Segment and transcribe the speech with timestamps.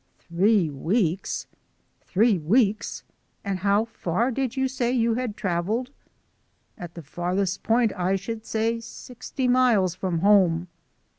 [0.17, 1.45] "Three weeks."
[2.01, 3.03] "Three weeks!
[3.45, 5.91] And how far did you say you had travelled?"
[6.75, 10.69] "At the farthest point, I should say sixty miles from home."